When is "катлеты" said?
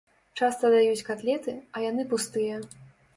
1.09-1.53